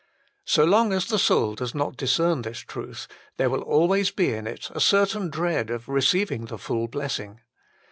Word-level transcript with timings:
So 0.45 0.63
long 0.63 0.93
as 0.93 1.05
the 1.05 1.19
soul 1.19 1.53
does 1.53 1.75
not 1.75 1.95
discern 1.95 2.41
this 2.41 2.61
truth 2.61 3.05
there 3.37 3.51
will 3.51 3.61
always 3.61 4.09
be 4.09 4.33
in 4.33 4.47
it 4.47 4.71
a 4.71 4.79
certain 4.79 5.29
dread 5.29 5.69
of 5.69 5.87
receiving 5.87 6.45
the 6.45 6.57
full 6.57 6.87
blessing. 6.87 7.41